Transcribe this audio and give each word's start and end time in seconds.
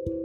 halo. 0.00 0.16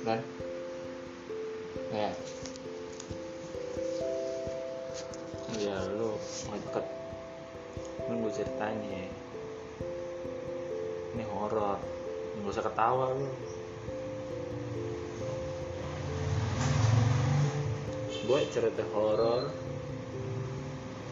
Ran? 0.00 0.24
Ya. 1.92 2.08
Ya 5.60 5.76
lu 5.92 6.16
deket 6.48 6.88
lu 8.08 8.24
gue 8.24 8.32
ceritain 8.32 8.80
ya 8.80 9.04
ini 11.12 11.24
horor. 11.28 11.76
Nggak 12.40 12.48
usah 12.48 12.64
ketawa 12.64 13.12
lu. 13.12 13.28
Gue 18.24 18.40
cerita 18.48 18.80
horor 18.96 19.52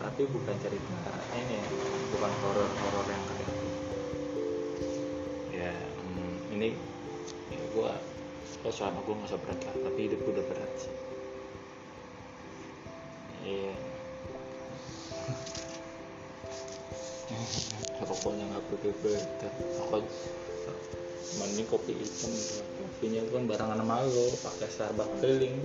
tapi 0.04 0.28
bukan 0.28 0.56
cerita 0.60 1.16
ini 1.32 1.56
bukan 2.12 2.32
horor 2.44 2.68
horor 2.68 3.06
yang 3.08 3.24
kayak 3.24 3.50
ya 5.48 5.72
hmm, 5.72 6.36
ini 6.52 6.68
ya 7.48 7.60
gue 7.72 7.92
oh, 8.68 8.72
suara 8.72 9.00
gue 9.00 9.14
nggak 9.16 9.40
berat 9.40 9.60
lah 9.64 9.76
tapi 9.88 10.00
hidup 10.04 10.20
udah 10.28 10.44
berat 10.44 10.72
sih. 10.76 10.94
Iya. 13.44 13.76
Rokoknya 18.04 18.44
nggak 18.52 18.64
pakai 18.68 18.92
filter 19.00 19.52
rokok 19.80 20.04
mending 21.40 21.66
kopi 21.66 21.92
hitam. 21.96 22.30
Gitu. 22.30 22.60
kopinya 22.78 23.20
kan 23.32 23.42
barengan 23.48 23.80
sama 23.80 23.96
lo 24.06 24.26
pakai 24.38 24.68
Starbucks 24.70 25.12
keliling 25.18 25.56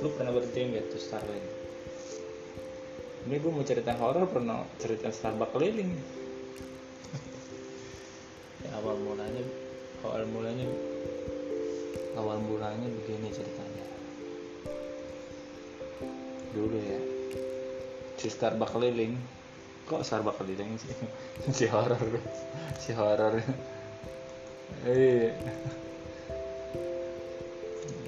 lu 0.00 0.08
pernah 0.16 0.32
berhenti 0.32 0.60
nggak 0.64 0.92
tuh 0.92 1.00
Starling 1.00 1.60
ini 3.28 3.36
gue 3.36 3.52
mau 3.52 3.60
cerita 3.60 3.92
horor 4.00 4.24
pernah 4.32 4.64
cerita 4.80 5.12
Starbucks 5.12 5.52
keliling. 5.52 5.92
Ya, 8.64 8.70
awal 8.80 8.96
mulanya 8.96 9.44
awal 10.00 10.24
mulanya 10.32 10.64
awal 12.16 12.40
mulanya 12.40 12.88
begini 12.88 13.28
ceritanya. 13.28 13.86
Dulu 16.56 16.76
ya 16.80 17.00
si 18.16 18.32
Starbucks 18.32 18.72
keliling. 18.72 19.20
Kok 19.84 20.00
Starbucks 20.00 20.40
keliling 20.40 20.80
sih? 20.80 20.92
Si 21.60 21.68
horor 21.68 22.00
si 22.80 22.96
horor. 22.96 23.36
Eh 24.88 25.28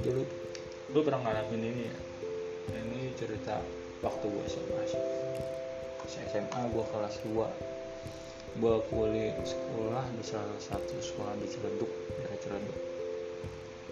dulu 0.03 0.42
gue 0.93 1.03
pernah 1.03 1.25
ngalamin 1.25 1.63
ini 1.73 1.83
ya? 1.89 1.97
Ini 2.77 3.01
cerita 3.17 3.57
waktu 4.05 4.25
gue 4.29 4.45
SMA 4.45 4.83
sih. 4.85 5.03
SMA 6.29 6.61
gue 6.73 6.85
kelas 6.93 7.17
2 7.25 7.73
gue 8.53 8.77
kuliah 8.93 9.33
sekolah 9.49 10.05
di 10.13 10.25
salah 10.29 10.61
satu 10.61 11.01
sekolah 11.01 11.33
di 11.41 11.49
Ciledug 11.49 11.89
daerah 12.21 12.61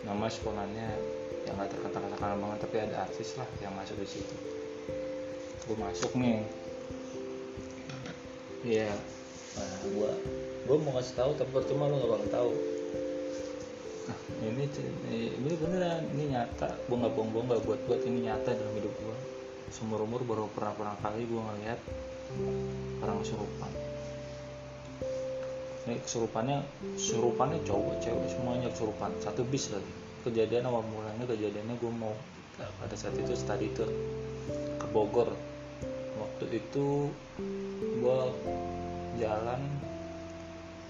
nama 0.05 0.29
sekolahnya 0.29 0.89
yang 1.49 1.57
nggak 1.57 1.73
terkenal 1.73 2.05
terkenal 2.13 2.37
banget 2.37 2.59
tapi 2.69 2.77
ada 2.85 3.09
artis 3.09 3.41
lah 3.41 3.49
yang 3.65 3.73
masuk 3.73 3.97
di 3.97 4.09
situ. 4.09 4.37
Gue 5.65 5.77
masuk 5.81 6.13
nih. 6.13 6.45
Iya. 8.61 8.93
Nah 9.57 9.81
gue 9.89 10.11
gue 10.69 10.77
mau 10.77 10.93
kasih 11.01 11.15
tahu 11.17 11.31
tapi 11.41 11.51
percuma 11.57 11.89
lu 11.89 11.97
gak 12.05 12.11
bakal 12.13 12.29
tahu. 12.29 12.51
Nah, 12.53 12.80
ini 14.45 14.65
ini 15.41 15.51
beneran 15.59 16.05
ini 16.17 16.35
nyata. 16.35 16.69
Gue 16.87 16.97
nggak 16.97 17.13
bohong-bohong 17.15 17.47
nggak 17.51 17.63
buat-buat 17.67 18.01
ini 18.07 18.31
nyata 18.31 18.51
dalam 18.55 18.75
hidup 18.77 18.95
gue 18.95 19.17
seumur 19.71 20.03
umur 20.03 20.27
baru 20.27 20.51
pernah 20.51 20.75
pernah 20.75 20.97
kali 20.99 21.23
gue 21.31 21.41
ngeliat 21.41 21.81
orang 23.07 23.19
kesurupan. 23.23 23.71
Ini 25.87 25.97
kesurupannya 26.05 26.59
kesurupannya 26.99 27.59
cowok 27.65 27.95
cewek 28.03 28.27
semuanya 28.35 28.69
kesurupan. 28.75 29.11
Satu 29.23 29.47
bis 29.47 29.71
lagi. 29.71 29.93
Kejadian 30.27 30.69
awal 30.69 30.85
mulanya 30.85 31.25
kejadiannya 31.25 31.75
gue 31.81 31.93
mau 31.95 32.13
pada 32.61 32.93
saat 32.93 33.17
itu 33.17 33.33
tadi 33.47 33.73
itu 33.73 33.87
ke 34.77 34.87
Bogor. 34.93 35.33
Waktu 36.21 36.61
itu 36.61 37.09
gue 38.01 38.21
jalan 39.23 39.61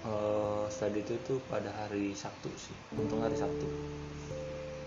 uh, 0.05 0.65
tadi 0.69 1.01
itu 1.01 1.15
tuh 1.25 1.37
pada 1.49 1.69
hari 1.69 2.13
Sabtu 2.17 2.49
sih. 2.57 2.75
Untung 2.97 3.21
hari 3.21 3.37
Sabtu. 3.37 3.67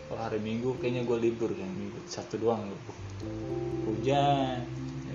Kalau 0.09 0.21
hari 0.21 0.39
Minggu 0.39 0.77
kayaknya 0.79 1.03
gue 1.07 1.19
libur 1.19 1.51
kan 1.51 1.67
minggu. 1.67 1.99
Satu 2.07 2.39
doang 2.39 2.67
libur 2.67 2.97
hujan. 3.91 4.63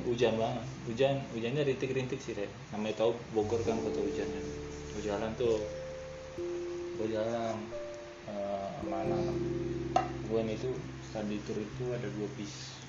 Hujan 0.08 0.34
banget. 0.42 0.66
Hujan 0.90 1.16
hujannya 1.36 1.62
rintik-rintik 1.70 2.18
sih 2.18 2.34
deh 2.34 2.50
namanya 2.74 3.06
tahu 3.06 3.14
Bogor 3.36 3.62
kan 3.62 3.78
kota 3.80 4.02
hujannya. 4.02 4.42
Gue 4.98 5.02
jalan 5.06 5.32
tuh 5.38 5.62
gue 7.00 7.08
jalan 7.14 7.56
uh, 8.28 8.74
mana 8.90 9.20
gue 10.02 10.42
nih 10.44 10.58
tuh 10.58 10.76
tadi 11.14 11.38
tur 11.46 11.58
itu 11.62 11.84
ada 11.94 12.08
dua 12.10 12.28
bis. 12.36 12.82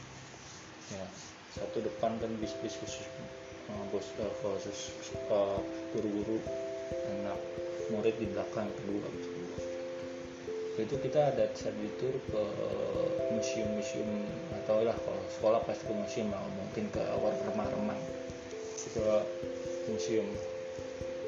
Ya 0.91 1.05
satu 1.51 1.83
depan 1.83 2.15
kan 2.23 2.31
bis-bis 2.39 2.79
khusus 2.79 3.07
uh, 3.69 3.85
bos 3.91 4.07
uh, 4.23 4.31
khusus 4.39 4.95
uh, 5.35 5.59
guru-guru 5.91 6.39
anak 6.91 7.39
murid 7.91 8.15
di 8.19 8.27
belakang 8.31 8.69
kedua 8.79 9.09
itu 10.81 10.97
kita 10.97 11.37
ada 11.37 11.45
tadi 11.53 11.93
tur 12.01 12.17
ke 12.33 12.43
museum-museum 13.37 14.25
atau 14.63 14.81
lah 14.81 14.97
kalau 14.97 15.21
sekolah 15.37 15.61
pasti 15.69 15.85
ke 15.85 15.93
museum 15.93 16.33
lah 16.33 16.41
mungkin 16.57 16.89
ke 16.89 17.03
awal 17.13 17.37
remah-remah. 17.45 18.01
Ke 18.97 19.23
museum. 19.93 20.25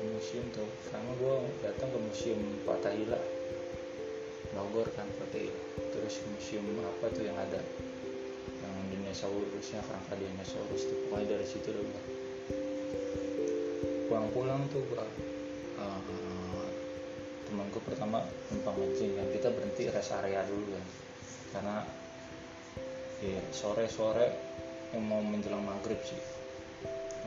Museum 0.03 0.43
tuh 0.51 0.67
karena 0.91 1.15
gue 1.15 1.37
datang 1.63 1.95
ke 1.95 1.99
museum 2.03 2.41
Fatahila 2.67 3.21
Bogor 4.51 4.91
kan 4.99 5.07
Fatahila 5.15 5.63
terus 5.95 6.19
museum 6.33 6.65
apa 6.83 7.07
tuh 7.15 7.23
yang 7.23 7.39
ada? 7.39 7.63
Yang 8.65 8.75
dinosaurusnya 8.91 9.79
kerangka 9.85 10.15
dinosaurus 10.19 10.83
tuh 10.91 10.97
pokoknya 11.07 11.39
dari 11.39 11.47
situ 11.47 11.71
gua. 11.71 12.03
Pulang-pulang 14.11 14.67
tuh 14.75 14.83
gua 14.91 15.07
uh, 15.83 16.69
temanku 17.51 17.83
pertama 17.83 18.23
numpang 18.49 18.77
ngencing 18.79 19.19
kan 19.19 19.27
kita 19.35 19.49
berhenti 19.51 19.83
rest 19.91 20.15
area 20.15 20.47
dulu 20.47 20.67
kan. 20.73 20.85
Karena 21.53 21.77
ya 23.23 23.41
sore-sore 23.51 24.29
yang 24.95 25.05
mau 25.05 25.21
menjelang 25.21 25.63
maghrib 25.63 25.99
sih. 26.07 26.21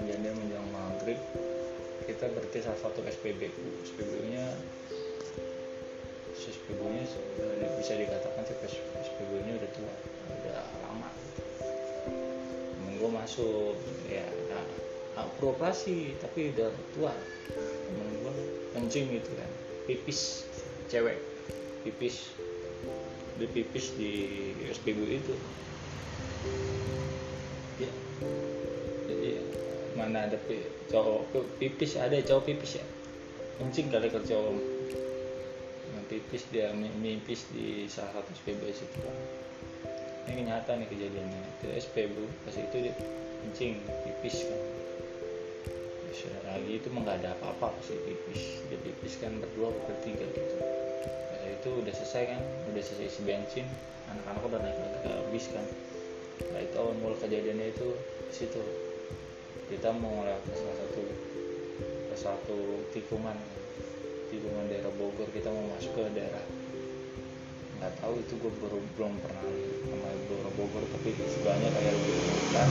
Jadi 0.03 0.27
menjelang 0.27 0.69
maghrib 0.71 1.19
kita 2.05 2.29
berarti 2.29 2.61
salah 2.61 2.79
satu 2.85 3.01
SPBU 3.01 3.81
SPBU 3.81 4.29
nya 4.29 4.45
SPBU 6.37 6.85
nya 6.93 7.03
bisa 7.81 7.97
dikatakan 7.97 8.45
sih 8.45 8.55
SPBU 9.01 9.41
nya 9.41 9.53
udah 9.57 9.71
tua 9.73 9.93
udah 10.29 10.61
lama. 10.85 11.09
Temen 12.75 12.93
gue 13.01 13.09
masuk 13.09 13.73
ya 14.05 14.25
nah, 14.53 14.65
nah, 15.17 15.25
beroperasi 15.41 16.13
tapi 16.21 16.53
udah 16.53 16.69
tua. 16.93 17.13
Temen 17.49 18.24
kencing 18.75 19.07
gitu 19.07 19.31
kan. 19.39 19.49
Pipis 19.87 20.43
cewek. 20.91 21.15
Pipis. 21.87 22.35
Di 23.39 23.47
pipis 23.47 23.95
di 23.95 24.11
SPBU 24.67 25.05
itu. 25.07 25.33
Ya 27.79 27.91
jadi 29.07 29.39
mana 29.95 30.27
ada 30.27 30.37
cowok. 30.91 31.31
Pipis 31.59 31.95
ada 31.95 32.19
cowok 32.19 32.43
pipis 32.51 32.83
ya. 32.83 32.85
Kencing 33.63 33.87
kali 33.87 34.11
ke 34.11 34.19
cowok. 34.19 34.55
Nah, 35.95 36.03
pipis 36.11 36.43
dia 36.51 36.75
mipis 36.75 37.47
di 37.55 37.87
salah 37.87 38.19
satu 38.19 38.29
SPBU 38.43 38.67
itu 38.67 38.85
ini 40.25 40.41
nyata 40.51 40.75
nih 40.75 40.87
kejadiannya. 40.91 41.41
Itu 41.59 41.67
SPBU 41.71 42.23
pas 42.43 42.55
itu 42.59 42.75
dia 42.83 42.95
kencing 43.45 43.77
pipis 44.03 44.47
kan 44.49 44.59
lagi 46.47 46.79
itu 46.79 46.87
nggak 46.87 47.19
ada 47.19 47.35
apa-apa 47.35 47.75
sih 47.83 47.99
pipis. 47.99 48.63
Dia 48.71 48.79
pipis 48.79 49.19
kan 49.19 49.35
berdua 49.43 49.75
bertiga 49.83 50.23
gitu. 50.31 50.55
Pas 51.27 51.43
itu 51.43 51.69
udah 51.83 51.93
selesai 51.93 52.23
kan 52.31 52.41
udah 52.71 52.81
selesai 52.83 53.07
isi 53.11 53.21
bensin 53.27 53.67
anak-anak 54.07 54.41
udah 54.47 54.59
naik 54.63 54.77
lagi 54.79 54.99
ke 55.03 55.13
bis 55.35 55.45
kan. 55.51 55.65
Nah 56.55 56.59
itu 56.63 56.75
awal 56.79 56.95
mula 57.03 57.15
kejadiannya 57.19 57.67
itu 57.75 57.87
situ. 58.31 58.63
Kita 59.67 59.91
mau 59.97 60.23
lewat 60.23 60.45
salah 60.55 60.75
satu 60.79 61.01
ke 62.11 62.15
satu 62.15 62.57
tikungan 62.95 63.35
tikungan 64.31 64.71
daerah 64.71 64.93
Bogor 64.95 65.27
kita 65.35 65.51
mau 65.51 65.65
masuk 65.75 65.91
ke 65.99 66.03
daerah. 66.15 66.45
Nggak 67.81 67.93
tahu 67.99 68.13
itu 68.23 68.33
gue 68.39 68.51
baru 68.63 68.79
belum 68.95 69.13
pernah 69.19 69.43
sama 69.83 70.09
daerah 70.31 70.53
Bogor 70.55 70.83
tapi 70.95 71.09
sebelahnya 71.17 71.69
kayak 71.75 71.95
hutan 71.97 72.69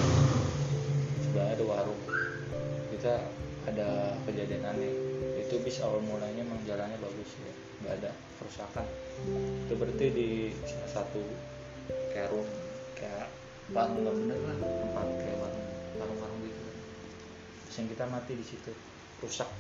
sebelahnya 1.29 1.53
ada 1.61 1.65
warung 1.67 2.14
kita 3.05 3.21
ada 3.69 4.17
kejadian 4.25 4.65
aneh. 4.65 4.89
Itu 5.37 5.61
bis 5.61 5.77
awal 5.85 6.01
mulanya 6.09 6.41
emang 6.41 6.57
jalannya 6.65 6.97
bagus 6.97 7.37
ya. 7.37 7.53
Nggak 7.85 7.95
ada 8.01 8.11
kerusakan. 8.41 8.87
Itu 9.69 9.77
berarti 9.77 10.07
di 10.09 10.29
salah 10.65 10.89
satu 10.89 11.21
kayak 12.17 12.33
room 12.33 12.49
kayak 12.97 13.29
warung 13.77 14.09
nggak 14.09 14.17
bener 14.25 14.39
lah 14.41 14.57
tempat 14.57 15.07
kayak 15.21 15.37
warung 15.37 15.69
warung-warung 16.01 16.41
gitu. 16.49 16.63
Terus 17.69 17.77
yang 17.77 17.89
kita 17.93 18.05
mati 18.09 18.33
di 18.41 18.47
situ 18.49 18.73
rusak. 19.21 19.53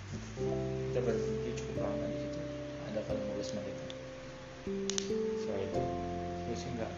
Kita 0.89 1.01
berhenti 1.05 1.51
cukup 1.61 1.85
lama 1.85 2.05
di 2.09 2.19
situ. 2.25 2.41
Ada 2.89 3.01
kali 3.05 3.21
15 3.29 3.57
menit. 3.61 3.77
Setelah 5.37 5.61
itu 5.61 5.83
gue 6.49 6.57
sih 6.57 6.71
nggak 6.81 6.93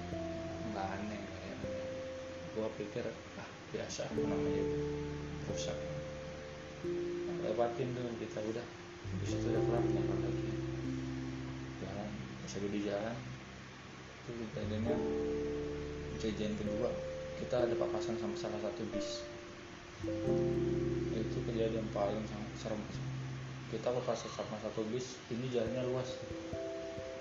nggak 0.70 0.86
aneh 0.94 1.22
aneh 1.26 1.74
gue 2.54 2.68
pikir 2.78 3.02
ah 3.34 3.48
biasa 3.74 4.06
namanya 4.14 4.62
rusak 5.50 5.95
lewatin 7.44 7.88
tuh 7.94 8.02
kita 8.20 8.40
udah. 8.42 8.66
Di 9.22 9.26
situ 9.26 9.46
udah 9.48 9.62
kelar 9.62 9.84
jalan 9.86 10.18
lagi. 10.22 10.44
Jalan 11.82 12.10
bisa 12.44 12.56
di 12.62 12.80
jalan 12.82 13.16
itu 14.26 14.42
kejadiannya 14.50 14.96
kejadian 16.18 16.52
kedua 16.58 16.90
kita 17.38 17.62
ada 17.62 17.74
papasan 17.78 18.18
sama 18.18 18.34
salah 18.34 18.58
satu 18.58 18.82
bis. 18.90 19.22
Itu 21.14 21.38
kejadian 21.46 21.86
paling 21.94 22.26
serem. 22.58 22.82
Kita 23.70 23.94
papasan 23.94 24.30
sama 24.34 24.58
satu 24.58 24.82
bis 24.90 25.20
ini 25.30 25.46
jalannya 25.52 25.82
luas. 25.86 26.10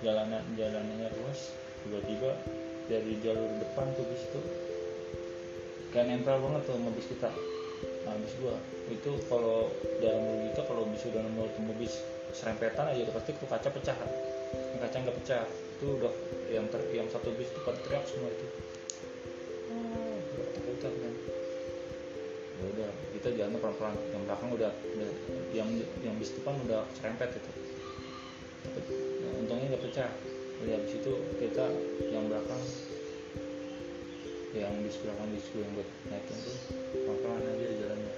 Jalanan 0.01 0.43
jalanannya 0.57 1.09
luas 1.21 1.53
tiba-tiba 1.85 2.33
dari 2.89 3.17
jalur 3.21 3.49
depan 3.61 3.87
tuh 3.93 4.05
bis 4.09 4.23
itu 4.25 4.41
kayak 5.93 6.11
nempel 6.11 6.37
banget 6.41 6.61
tuh 6.67 6.75
sama 6.75 6.91
kita 6.97 7.29
nah 8.05 8.13
bis 8.21 8.33
gua. 8.37 8.55
Itu 8.87 9.17
kalau 9.25 9.73
dalam 9.97 10.21
logika 10.29 10.61
kalau 10.69 10.85
bis 10.87 11.03
udah 11.09 11.21
nemu 11.25 11.41
ketemu 11.49 11.73
bis 11.81 11.93
serempetan 12.37 12.85
aja 12.93 13.01
udah 13.09 13.15
pasti 13.17 13.31
tuh 13.33 13.49
kaca 13.49 13.69
pecah. 13.73 13.97
Yang 14.53 14.79
kaca 14.85 14.95
nggak 15.01 15.17
pecah. 15.23 15.43
Itu 15.49 15.85
udah 15.99 16.13
yang 16.53 16.65
ter 16.69 16.81
yang 16.93 17.07
satu 17.09 17.33
bis 17.33 17.49
itu 17.49 17.59
pada 17.65 17.81
teriak 17.81 18.05
semua 18.05 18.29
itu. 18.29 18.47
Oh, 19.73 20.17
kan 20.79 20.93
ya 22.55 22.65
udah. 22.71 22.91
Kita 23.17 23.27
jalan 23.35 23.57
pelan-pelan. 23.57 23.95
Yang 24.13 24.21
belakang 24.29 24.49
udah, 24.53 24.71
udah 24.71 25.11
yang 25.51 25.69
yang 26.05 26.15
bis 26.21 26.31
depan 26.37 26.55
udah 26.69 26.85
serempet 26.95 27.35
itu. 27.35 27.51
Nah, 28.95 29.31
untungnya 29.41 29.65
nggak 29.75 29.83
pecah. 29.89 30.09
Jadi 30.55 30.71
habis 30.71 30.93
itu 30.95 31.13
kita 31.41 31.65
yang 32.13 32.31
belakang 32.31 32.61
yang 34.55 34.71
di 34.79 34.87
bis 34.87 34.97
gue 35.51 35.59
yang 35.59 35.73
buat 35.75 35.89
naikin 36.07 36.37
tuh 36.47 36.55
pelan-pelan 36.71 37.43
aja 37.43 37.65
di 37.67 37.75
jalannya. 37.75 38.13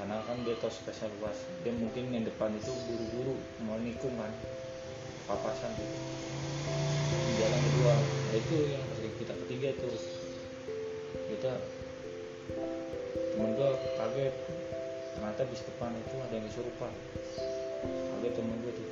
Karena 0.00 0.16
kan 0.24 0.36
dia 0.48 0.56
tahu 0.56 0.72
spesial 0.72 1.12
luas 1.20 1.38
dia 1.60 1.72
mungkin 1.76 2.08
yang 2.08 2.24
depan 2.24 2.56
itu 2.56 2.72
buru-buru 2.88 3.36
mau 3.68 3.76
nikung 3.76 4.16
kan 4.16 4.32
papasan 5.28 5.76
tuh 5.76 5.88
di 7.08 7.32
jalan 7.36 7.60
kedua 7.60 7.94
nah, 8.00 8.36
itu 8.36 8.56
yang 8.72 8.84
kita 9.20 9.32
ketiga 9.44 9.68
tuh. 9.76 9.92
Kita 11.28 11.52
temen 13.36 13.50
gue 13.60 13.70
kaget. 14.00 14.34
Ternyata 15.18 15.42
bis 15.50 15.62
depan 15.66 15.92
itu 15.98 16.14
ada 16.16 16.32
yang 16.32 16.46
kesurupan 16.48 16.92
kaget 17.84 18.32
temen 18.32 18.56
gue 18.64 18.72
tuh. 18.72 18.88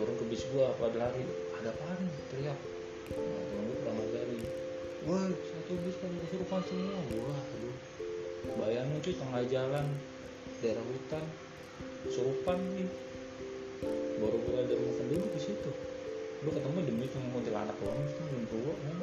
Turun 0.00 0.14
ke 0.16 0.24
bis 0.32 0.42
gue 0.48 0.66
pada 0.80 0.96
lari 0.96 1.22
ada 1.60 1.70
apa 1.76 1.88
teriak 2.32 2.58
nah, 3.18 3.74
temen 3.82 3.92
ngajarin 3.96 4.40
wah 5.08 5.24
satu 5.28 5.72
bis 5.82 5.96
kan 6.00 6.10
kesurupan 6.26 6.60
semua 6.68 7.00
wah 7.20 7.40
aduh. 7.40 7.76
Bayangin 8.42 8.98
cuy 8.98 9.14
tengah 9.14 9.42
jalan. 9.46 9.86
Daerah 10.58 10.82
hutan. 10.82 11.24
Kesurupan 12.06 12.58
nih. 12.74 12.90
Baru 14.18 14.38
gue 14.42 14.54
ada 14.58 14.74
rumah 14.74 14.94
penduduk 14.98 15.30
di 15.34 15.40
situ. 15.42 15.70
Lu 16.42 16.50
ketemu 16.50 16.78
demi 16.82 17.06
cuma 17.06 17.30
kuntilanak 17.38 17.74
doang 17.78 18.02
itu 18.02 18.22
belum 18.26 18.44
tua 18.50 18.74
kan 18.74 18.98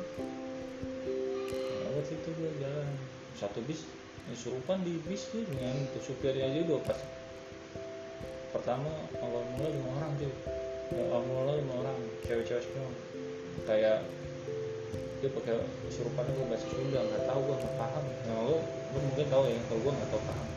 lewat 1.88 2.06
situ 2.08 2.30
gue 2.36 2.52
jalan. 2.60 2.92
Satu 3.40 3.64
bis. 3.64 3.88
Kesurupan 4.30 4.84
di 4.86 5.00
bis 5.08 5.26
tuh 5.32 5.42
dengan 5.48 5.74
supirnya 6.04 6.46
aja 6.46 6.60
udah 6.68 6.80
pas. 6.84 7.00
Pertama 8.52 8.92
awal 9.24 9.44
mula 9.56 9.68
lima 9.72 9.90
orang 10.04 10.12
tuh 10.20 10.34
awal 11.00 11.22
mula 11.26 11.54
lima 11.58 11.74
orang 11.80 11.98
cewek-cewek 12.28 12.62
semua 12.62 12.92
kayak 13.70 14.02
dia 15.22 15.30
pakai 15.30 15.62
kesurupannya 15.86 16.32
gue 16.34 16.48
bahasa 16.50 16.66
Sunda 16.74 17.00
nggak 17.06 17.24
tahu 17.30 17.40
gue 17.46 17.56
nggak 17.62 17.76
paham. 17.78 18.06
Nah 18.26 18.38
lo 18.50 18.58
lo 18.66 18.98
mungkin 18.98 19.26
tahu 19.30 19.44
ya 19.46 19.60
kalau 19.70 19.82
gue 19.86 19.94
nggak 19.94 20.10
tahu 20.10 20.22
paham. 20.26 20.48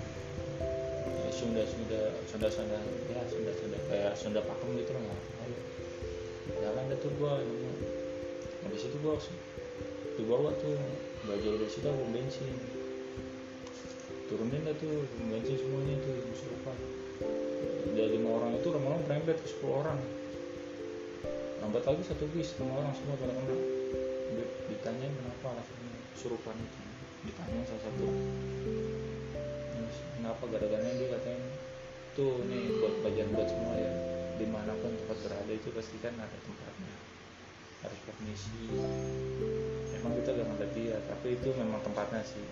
Ya, 1.04 1.30
Sunda 1.34 1.62
Sunda 1.68 2.00
Sunda 2.24 2.48
Sunda 2.48 2.78
ya 3.12 3.20
Sunda 3.28 3.52
Sunda 3.52 3.78
kayak 3.92 4.12
Sunda 4.16 4.40
pakem 4.40 4.68
gitu 4.80 4.90
lah 4.96 5.02
nggak 5.04 5.20
tahu. 5.36 5.52
Jalan 6.62 6.84
deh 6.88 6.98
tuh 7.04 7.12
gue 7.20 7.32
habis 8.64 8.82
itu 8.88 8.96
gue 8.96 9.14
dibawa 10.16 10.50
tuh 10.56 10.78
jauh 11.26 11.56
dari 11.60 11.68
situ 11.68 11.84
aku 11.84 12.04
bensin. 12.14 12.54
Turunin 14.30 14.64
dah 14.64 14.74
tuh 14.80 15.04
bensin 15.28 15.56
semuanya 15.60 16.00
tuh 16.00 16.16
kesurupan. 16.32 16.76
Dari 17.92 18.08
lima 18.16 18.40
orang 18.40 18.56
itu 18.56 18.72
lama-lama 18.72 19.04
merembet 19.04 19.36
ke 19.42 19.48
sepuluh 19.52 19.84
orang 19.84 20.00
lambat 21.62 21.86
lagi 21.86 22.02
satu 22.02 22.26
bis 22.34 22.58
lima 22.58 22.74
orang 22.74 22.90
semua 22.90 23.14
pada 23.22 23.32
kena 23.38 23.56
ditanya 24.66 25.06
kenapa 25.06 25.46
alasannya. 25.54 25.94
Kesurupan 26.18 26.58
itu 26.58 26.82
ditanya 27.30 27.62
salah 27.70 27.82
satu. 27.86 28.06
Kenapa 30.18 30.42
gara-garanya 30.50 30.94
dia 30.98 31.08
katanya 31.18 31.50
tuh 32.18 32.42
nih 32.50 32.82
buat 32.82 32.94
bagian 33.06 33.30
buat 33.30 33.46
semua 33.46 33.74
ya. 33.78 33.92
Di 34.42 34.46
mana 34.50 34.74
pun 34.74 34.90
tempat 34.90 35.18
berada 35.22 35.52
itu 35.54 35.70
pasti 35.70 35.96
kan 36.02 36.18
ada 36.18 36.38
tempatnya. 36.42 36.94
Harus 37.86 38.00
permisi 38.06 38.70
emang 39.98 40.18
kita 40.18 40.34
gak 40.34 40.46
ngeliat 40.50 40.72
dia 40.74 40.96
tapi 41.06 41.38
itu 41.38 41.48
memang 41.54 41.78
tempatnya 41.86 42.22
sih. 42.26 42.46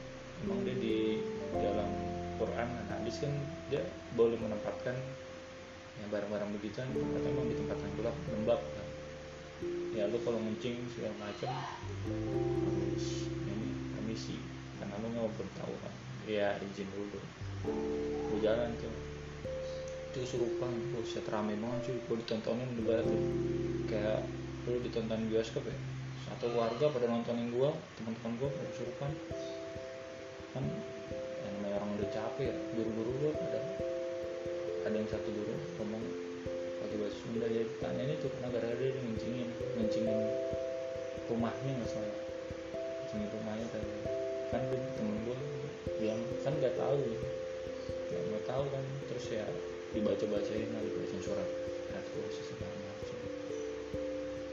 Emang 0.46 0.62
dia 0.62 0.76
di 0.78 1.18
dalam 1.58 1.90
Quran 2.38 2.66
dan 2.66 2.86
hadis 2.94 3.18
kan 3.18 3.34
dia 3.74 3.82
boleh 4.14 4.38
menempatkan 4.38 4.94
yang 5.98 6.08
barang-barang 6.14 6.50
begitu 6.62 6.78
kan. 6.78 6.88
Emang 7.26 7.46
di 7.50 7.58
tempat 7.58 7.76
yang 7.78 7.92
gelap 7.98 8.16
lembab 8.30 8.60
ya 9.92 10.06
lu 10.08 10.18
kalau 10.22 10.40
mencing 10.40 10.80
segala 10.94 11.14
macam 11.20 11.50
harus 11.50 13.28
ini 13.48 13.68
permisi. 13.96 14.36
Karena 14.80 14.94
lu 15.00 15.06
nggak 15.12 15.32
belum 15.36 15.50
tahu 15.60 15.74
kan 15.84 15.92
ya 16.28 16.56
izin 16.60 16.88
dulu. 16.94 17.20
Lu 18.30 18.36
jalan 18.40 18.72
tuh 18.80 18.94
itu 20.10 20.26
kesurupan 20.26 20.74
buset 20.90 21.22
rame 21.30 21.54
banget 21.54 21.86
cuy. 21.86 21.96
Gue 22.10 22.16
ditontonin 22.26 22.68
di 22.74 22.82
barat 22.82 23.06
tuh. 23.06 23.22
Kayak 23.86 24.20
lu 24.66 24.78
ditonton 24.82 25.20
bioskop 25.30 25.64
ya? 25.66 25.76
Satu 26.30 26.54
warga 26.54 26.86
pada 26.90 27.06
nontonin 27.10 27.50
gua 27.50 27.74
teman-teman 27.98 28.32
gua 28.38 28.48
pada 28.54 28.66
kesurupan 28.70 29.10
kan 30.50 30.64
yang 31.46 31.52
namanya 31.58 31.74
orang 31.78 31.90
udah 31.98 32.08
capek 32.10 32.50
ya 32.50 32.54
guru-guru 32.74 33.10
gua 33.22 33.32
ada 33.34 33.60
ada 34.86 34.96
yang 34.98 35.10
satu 35.10 35.30
guru 35.30 35.54
ngomong 35.78 36.02
pakai 36.90 37.06
bahasa 37.06 37.22
Sunda 37.22 37.46
ya 37.46 37.62
tanya 37.78 38.02
ini 38.02 38.14
tuh 38.18 38.26
karena 38.34 38.48
gara-gara 38.50 38.82
dia 38.82 38.90
ngencingin 38.98 39.48
ngencingin 39.78 40.18
rumahnya 41.30 41.70
nggak 41.78 41.86
salah 41.86 42.14
rumahnya 43.14 43.66
tadi. 43.70 43.94
Kan 44.50 44.62
dia 44.74 44.82
temen 44.98 45.16
gua 45.22 45.38
yang 46.02 46.18
kan 46.42 46.50
nggak 46.58 46.74
tahu 46.74 46.98
nggak 46.98 48.22
nggak 48.26 48.42
tahu 48.42 48.64
kan. 48.74 48.84
Terus 49.06 49.24
ya 49.30 49.46
dibaca 49.94 50.24
bacain 50.34 50.66
lah 50.66 50.82
dibacain 50.82 51.22
surat 51.22 51.46
ayat 51.94 52.06
kursi 52.10 52.42
segala 52.42 52.74
macam. 52.74 53.18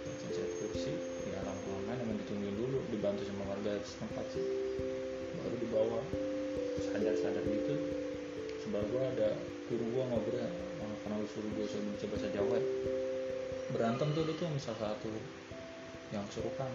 Bacain 0.06 0.29
surat 0.29 0.51
kursi 0.62 0.94
ya 1.34 1.41
lama-lama 1.41 1.94
emang 2.06 2.22
ditungguin 2.22 2.53
dulu 2.53 2.86
dibantu 2.94 3.25
sama 3.25 3.50
warga 3.50 3.82
setempat 3.82 4.25
sih. 4.29 4.46
Baru 5.41 5.58
dibawa. 5.58 6.06
Sadar-sadar 6.86 7.41
gitu 7.50 7.74
sebelah 8.62 8.86
gua 8.94 9.10
ada 9.10 9.34
guru 9.74 9.86
gua 9.98 10.06
ngobrol 10.13 10.67
karena 11.08 11.24
gua 11.24 11.30
suruh 11.32 11.52
baca 11.56 12.06
bahasa 12.12 12.28
Jawa 12.36 12.60
berantem 13.72 14.08
tuh 14.12 14.28
sama 14.28 14.60
salah 14.60 14.92
satu 14.92 15.08
yang 16.12 16.28
kesurupan 16.28 16.68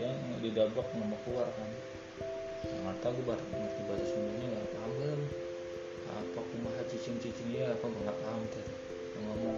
dia 0.00 0.08
didabrak 0.40 0.88
nggak 0.88 1.08
mau 1.12 1.20
keluar 1.28 1.44
kan. 1.60 1.70
Nggak 2.64 2.96
tahu 3.04 3.20
gue 3.20 3.36
ngerti 3.36 3.80
bahasa 3.84 4.04
Sundanya 4.08 4.46
nggak 4.48 4.68
paham 4.72 4.90
gue 4.96 5.12
apa 6.08 6.40
kumaha 6.40 6.82
cicing 6.88 7.20
cicingnya 7.20 7.68
apa 7.68 7.84
nggak 7.84 8.16
paham 8.24 8.40
tuh 8.48 8.64
dia 8.64 9.18
ngomong 9.28 9.56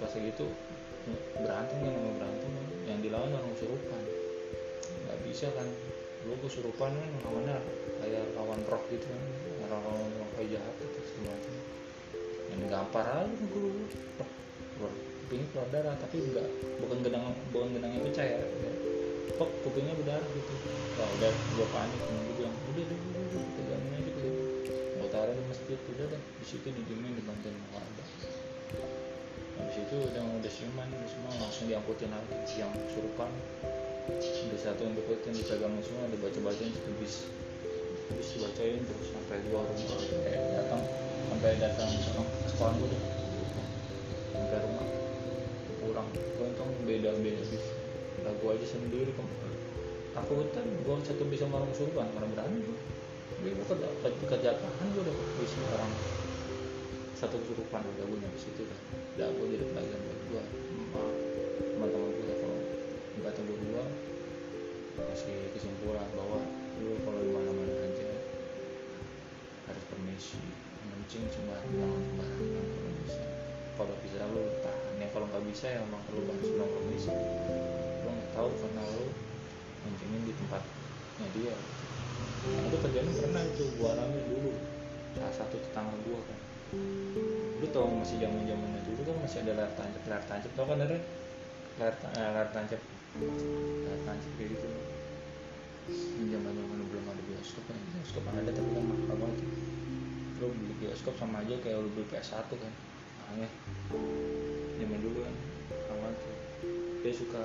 pas 0.00 0.12
gitu 0.16 0.46
berantem 1.36 1.78
kan 1.84 1.92
mau 1.92 2.12
berantem. 2.16 2.50
Yang 2.88 2.98
dilawan 3.04 3.28
orang 3.36 3.52
kesurupan. 3.60 4.02
Nggak 5.04 5.18
bisa 5.28 5.46
kan. 5.52 5.68
Lu 6.24 6.32
kesurupan 6.40 6.96
kan 6.96 7.10
lawannya 7.28 7.56
kayak 8.00 8.24
lawan 8.40 8.60
rock 8.72 8.88
gitu 8.88 9.04
kan 9.04 9.51
orang-orang 9.72 10.12
yang 10.12 10.30
kayak 10.36 10.48
jahat 10.58 10.74
gitu 10.80 11.00
semacam 11.08 11.54
yang 12.52 12.60
gampar 12.68 13.04
aja 13.08 13.32
gue 13.32 13.72
keluar 14.76 14.92
kupingnya 15.32 15.46
keluar 15.56 15.68
darah 15.72 15.94
tapi 15.96 16.16
enggak. 16.20 16.48
Bukan 16.76 16.98
genang 17.00 17.32
bukan 17.56 17.68
genang 17.72 17.90
yang 17.96 18.04
pecah 18.04 18.26
ya, 18.26 18.36
ya. 18.36 18.72
ketok 19.32 19.50
kupingnya 19.64 19.96
berdarah 19.96 20.28
gitu. 20.28 20.52
Wah 21.00 21.08
udah 21.16 21.32
gue 21.32 21.66
panik. 21.72 22.00
Temen 22.04 22.20
gue 22.20 22.34
bilang 22.36 22.56
udah 22.68 22.84
udah 22.84 22.98
udah 23.00 23.40
udah 23.40 23.64
jamin 23.64 23.92
aja 23.96 24.10
ke 24.12 24.22
mau 25.00 25.08
taruh 25.08 25.32
di 25.32 25.42
masjid 25.48 25.78
udah 25.80 26.06
deh. 26.12 26.22
Di 26.36 26.44
situ 26.44 26.66
didiemin 26.68 27.16
dibantuin 27.16 27.56
sama 27.56 27.68
warga. 27.80 28.04
Habis 29.52 29.76
itu 29.88 29.96
udah 30.12 30.22
udah 30.36 30.52
siuman 30.52 30.88
udah 30.92 31.08
semua 31.08 31.32
langsung 31.40 31.64
diangkutin 31.72 32.10
lagi. 32.12 32.36
Yang 32.60 32.72
surupan 32.92 33.30
udah 34.12 34.60
satu 34.60 34.80
yang 34.84 34.92
diangkutin 34.92 35.32
dipegang 35.32 35.72
semua 35.80 36.12
dibaca 36.12 36.38
bacain 36.44 36.72
bis 37.00 37.24
bis 38.16 38.28
dibacain 38.36 38.80
terus 38.84 39.08
sampai 39.12 39.38
dua 39.48 39.60
rumah 39.64 39.98
eh, 40.28 40.38
datang 40.56 40.82
sampai 41.32 41.50
datang 41.58 41.88
orang 41.88 42.28
sekolah 42.50 42.72
gue 42.76 42.88
sampai 44.32 44.58
rumah. 44.64 44.88
Pulang 45.82 46.08
untung 46.38 46.70
beda 46.86 47.10
beda 47.18 47.42
bis 47.50 47.66
lah 48.22 48.32
gue 48.38 48.50
aja 48.54 48.66
sendiri 48.70 49.10
aku 50.12 50.32
hutan 50.36 50.62
gue 50.62 50.94
satu 51.02 51.22
bis 51.26 51.40
sama 51.42 51.58
orang 51.58 51.72
surupan 51.74 52.06
mana 52.14 52.28
berani 52.30 52.62
gue 52.62 52.78
gue 53.50 53.64
kerja 53.66 53.88
kerja 54.30 54.50
tahan 54.54 54.86
gue 54.94 55.02
udah 55.02 55.14
bis 55.40 55.52
orang 55.74 55.92
satu 57.22 57.38
kesurupan 57.38 57.82
udah 57.86 58.04
gue 58.06 58.18
nyampe 58.18 58.38
situ 58.38 58.66
kan. 58.66 58.78
Udah 59.14 59.28
gue 59.30 59.46
jadi 59.54 59.64
pelajaran 59.70 60.02
buat 60.02 60.20
gue 60.26 60.42
sama 60.42 61.02
teman-teman 61.62 62.10
gue 62.18 62.34
kalau 62.34 62.58
nggak 63.22 63.32
tahu 63.38 63.54
gue 63.54 63.84
kasih 65.02 65.38
kesimpulan 65.54 66.08
bahwa 66.18 66.42
lu 66.80 66.96
kalau 67.04 67.20
di 67.20 67.30
mana-mana 67.34 67.74
aja 67.84 68.10
harus 69.68 69.84
permisi. 69.92 70.40
Mencing 70.82 71.24
sembarangan 71.30 72.00
sembarangan 72.08 72.66
kalau 72.72 72.92
bisa 73.04 73.22
kalau 73.76 73.94
bisa 74.00 74.24
lu 74.32 74.44
tahan. 74.64 74.94
Ya 75.02 75.08
kalau 75.10 75.26
nggak 75.28 75.44
bisa 75.50 75.66
ya 75.68 75.80
emang 75.84 76.02
lu 76.12 76.24
harus 76.26 76.48
bilang 76.48 76.70
permisi 76.72 77.12
lu 78.02 78.08
nggak 78.08 78.30
tahu 78.32 78.50
karena 78.60 78.82
lu 78.96 79.06
mencingin 79.84 80.22
di 80.24 80.32
tempatnya 80.36 81.26
dia. 81.36 81.54
Itu 82.42 82.76
kerjaan 82.80 83.08
pernah 83.14 83.42
itu 83.46 83.64
gua 83.78 83.88
alami 83.94 84.20
dulu. 84.26 84.52
Salah 85.14 85.34
satu 85.34 85.56
tetangga 85.58 85.94
gua 86.06 86.20
kan. 86.24 86.38
Lu 87.60 87.66
tau 87.70 87.86
masih 87.92 88.18
zaman 88.18 88.48
zamannya 88.48 88.80
dulu 88.88 89.00
kan 89.06 89.16
masih 89.22 89.38
ada 89.46 89.52
layar 89.54 89.72
tancap 89.78 90.02
layar 90.08 90.24
tancap 90.26 90.50
tau 90.56 90.66
kan 90.66 90.78
ada 90.82 90.98
layar, 91.78 91.94
eh, 91.94 92.30
layar 92.32 92.48
tancap. 92.50 92.80
Layar 93.20 94.00
tancap 94.08 94.32
gitu 94.40 94.68
zaman 95.90 96.52
zaman 96.54 96.78
belum 96.86 97.04
ada 97.10 97.22
bioskop 97.26 97.64
kan? 97.66 97.76
Bioskop 97.98 98.22
ada 98.30 98.50
tapi 98.54 98.70
kan 98.70 98.84
mahal 98.86 99.16
banget. 99.18 99.40
Lu 100.38 100.46
beli 100.54 100.74
bioskop 100.78 101.14
sama 101.18 101.42
aja 101.42 101.58
kayak 101.58 101.82
lu 101.82 101.90
beli 101.90 102.06
PS1 102.06 102.46
kan. 102.46 102.72
Aneh. 103.34 103.52
Zaman 104.78 104.98
dulu 105.02 105.18
kan 105.26 105.34
awal 105.90 106.12
tuh. 106.14 106.36
Dia 107.02 107.12
suka 107.14 107.42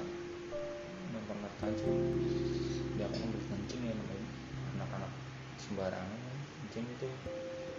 nonton 1.14 1.38
tancap 1.58 1.98
dia 2.98 3.08
kan 3.10 3.22
udah 3.26 3.44
kencing 3.50 3.82
ya 3.90 3.94
namanya. 3.98 4.30
Anak-anak 4.78 5.12
sembarangan 5.58 6.18
kan 6.22 6.38
kencing 6.62 6.86
itu. 6.86 7.08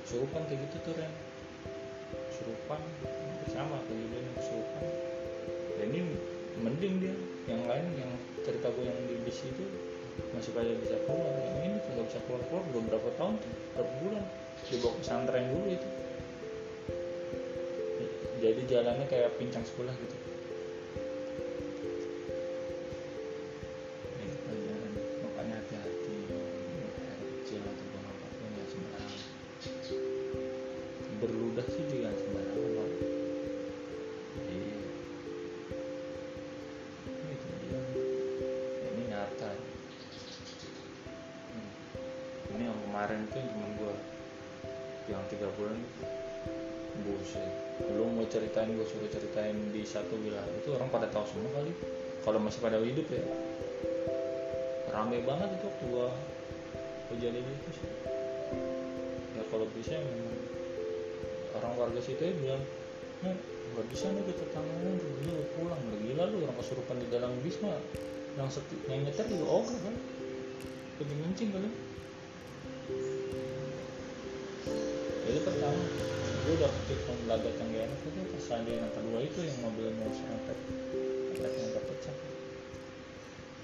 Surupan 0.09 0.43
kayak 0.51 0.67
gitu 0.67 0.77
tuh 0.91 0.95
Ren. 0.99 1.13
Kesurupan 2.35 2.81
bersama 3.47 3.79
kejadian 3.87 4.27
yang 4.27 4.37
kesurupan 4.43 4.85
dan 5.79 5.89
ini 5.95 6.01
mending 6.59 6.95
dia. 6.99 7.15
Yang 7.47 7.63
lain 7.65 7.87
yang 7.97 8.11
cerita 8.45 8.69
gue 8.69 8.85
yang 8.85 8.99
di 9.09 9.17
bis 9.25 9.41
itu 9.47 9.65
masih 10.37 10.51
pada 10.55 10.73
bisa 10.79 10.97
keluar 11.07 11.35
yang 11.41 11.59
ini 11.65 11.79
nggak 11.79 12.07
bisa 12.11 12.21
keluar 12.27 12.43
keluar 12.51 12.65
berapa 12.87 13.11
tahun 13.17 13.35
berapa 13.75 13.93
bulan. 14.05 14.25
Dibawa 14.69 14.93
ke 14.93 14.99
pesantren 15.01 15.45
dulu 15.49 15.67
itu. 15.71 15.89
Jadi 18.39 18.61
jalannya 18.71 19.07
kayak 19.11 19.35
pincang 19.41 19.65
sekolah 19.67 19.95
gitu 19.99 20.28
kemarin 42.99 43.31
tuh 43.31 43.39
temen 43.39 43.71
gua 43.79 43.95
yang 45.07 45.23
tiga 45.31 45.47
bulan 45.55 45.79
buset. 47.07 47.47
Lu 47.95 48.11
mau 48.11 48.27
ceritain 48.27 48.75
gua 48.75 48.83
suruh 48.91 49.07
ceritain 49.07 49.55
di 49.71 49.87
satu 49.87 50.19
wilayah. 50.19 50.43
Itu 50.59 50.75
orang 50.75 50.91
pada 50.91 51.07
tahu 51.07 51.23
semua 51.31 51.63
kali. 51.63 51.71
Kalau 52.27 52.43
masih 52.43 52.59
pada 52.59 52.83
hidup 52.83 53.07
ya. 53.07 53.23
Rame 54.91 55.23
banget 55.23 55.47
itu 55.47 55.65
waktu 55.71 55.85
gua 55.95 56.11
kejadian 57.15 57.47
itu 57.47 57.71
sih. 57.79 57.87
Ya 59.39 59.47
kalau 59.47 59.71
bisa 59.79 59.95
memang 59.95 60.35
orang 61.55 61.73
warga 61.79 62.03
situ 62.03 62.19
ya 62.19 62.35
bilang 62.35 62.67
nah 63.23 63.35
nggak 63.79 63.87
bisa 63.95 64.11
nih 64.11 64.27
kita 64.27 64.59
tangan 64.59 64.75
lu 64.83 65.39
pulang. 65.55 65.79
Lu 65.87 66.03
gila 66.03 66.35
lu 66.35 66.43
orang 66.51 66.59
kesurupan 66.59 66.99
di 66.99 67.07
dalam 67.15 67.31
bis 67.47 67.63
mah 67.63 67.79
yang 68.35 68.51
seti 68.51 68.75
yang 68.91 69.07
nyetir 69.07 69.31
juga 69.31 69.47
ogah 69.55 69.79
kan. 69.87 69.95
Lebih 70.99 71.15
mencing 71.23 71.55
kali 71.55 71.88
yang 76.69 77.69
gak 77.75 77.85
enak 77.85 78.01
itu 78.01 78.21
pas 78.33 78.47
ada 78.57 78.71
yang 78.71 78.91
kedua 78.97 79.19
itu 79.21 79.41
yang 79.45 79.59
mobil 79.61 79.87
mau 80.01 80.09
serempet 80.09 80.59
yang 81.37 81.69
nggak 81.69 81.85
pecah 81.85 82.17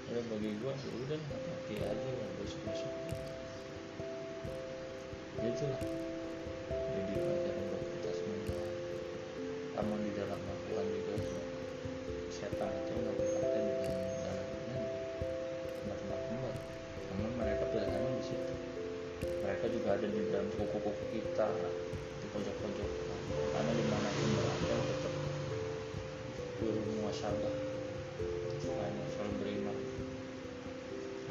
udah 0.05 0.23
bagi 0.29 0.49
gue 0.61 0.73
ya 0.73 0.91
udah 1.09 1.19
hati 1.25 1.75
aja 1.81 2.09
lah 2.21 2.29
besok 2.37 2.61
besok 2.69 2.93
gitu 5.41 5.63
lah 5.65 5.81
jadi 6.69 7.13
pelajaran 7.17 7.63
buat 7.69 7.83
kita 7.97 8.11
semua 8.13 8.61
kamu 9.75 9.95
di 10.05 10.11
dalam 10.13 10.39
Al-Quran 10.39 10.87
juga 10.93 11.15
setan 12.29 12.69
itu 12.69 12.91
nggak 12.93 13.15
berkata 13.17 13.57
di 13.57 13.73
dalam 13.81 14.05
dalamnya 14.21 14.81
tempat-tempat 15.81 16.19
kembar. 16.29 16.55
Karena 17.05 17.27
mereka 17.35 17.63
pelajarannya 17.71 18.11
di 18.19 18.23
situ. 18.23 18.53
Mereka 19.43 19.65
juga 19.71 19.87
ada 19.95 20.07
di 20.07 20.21
dalam 20.31 20.47
kuku-kuku 20.55 21.03
kita 21.15 21.47
pojok-pojok 22.35 22.89
karena 23.31 23.71
di 23.71 23.85
mana 23.87 24.09
pun 24.11 24.29
berada 24.35 24.75
tetap 24.91 25.13
guru 26.59 26.81
muasabah 26.99 27.55
makanya 28.65 29.05
selalu 29.15 29.33
beriman. 29.39 29.77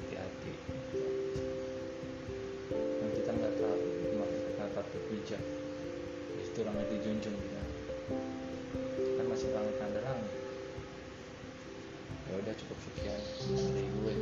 Hati-hati. 0.00 0.52
Dan 2.73 3.08
kita 3.12 3.30
nggak 3.37 3.54
tahu 3.58 3.78
kita 4.49 4.64
tetap 4.70 4.87
bijak. 5.12 5.42
Itu 6.40 6.61
langit 6.62 6.87
dijunjung 6.88 7.34
kita 7.34 7.62
kan 9.18 9.26
masih 9.26 9.49
langit 9.56 9.75
tanda 9.80 10.00
langit 10.04 10.32
ya 12.30 12.34
udah 12.40 12.54
cukup 12.56 12.78
sekian. 12.88 13.20
Dari 13.75 13.88
gue 13.90 14.14